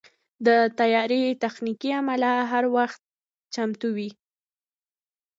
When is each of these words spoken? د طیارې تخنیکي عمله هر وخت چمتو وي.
د 0.45 0.47
طیارې 0.79 1.23
تخنیکي 1.43 1.89
عمله 1.99 2.31
هر 2.51 2.65
وخت 2.75 3.01
چمتو 3.53 3.87
وي. 3.95 4.09